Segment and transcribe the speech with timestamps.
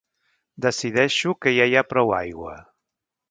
[0.65, 2.57] Decideixo que ja hi ha prou aigua.